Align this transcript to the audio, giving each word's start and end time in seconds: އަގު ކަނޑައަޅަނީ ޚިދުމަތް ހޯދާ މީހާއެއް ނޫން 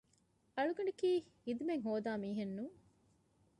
އަގު 0.55 0.73
ކަނޑައަޅަނީ 0.77 1.11
ޚިދުމަތް 1.45 1.83
ހޯދާ 1.85 2.11
މީހާއެއް 2.21 2.55
ނޫން 2.57 2.75